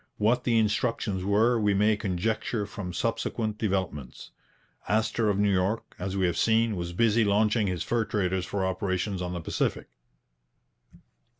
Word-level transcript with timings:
What 0.17 0.45
the 0.45 0.57
instructions 0.57 1.23
were 1.23 1.59
we 1.59 1.75
may 1.75 1.95
conjecture 1.95 2.65
from 2.65 2.91
subsequent 2.91 3.59
developments. 3.59 4.31
Astor 4.89 5.29
of 5.29 5.37
New 5.37 5.53
York, 5.53 5.95
as 5.99 6.17
we 6.17 6.25
have 6.25 6.37
seen, 6.39 6.75
was 6.75 6.91
busy 6.91 7.23
launching 7.23 7.67
his 7.67 7.83
fur 7.83 8.03
traders 8.05 8.47
for 8.47 8.65
operations 8.65 9.21
on 9.21 9.33
the 9.33 9.41
Pacific. 9.41 9.89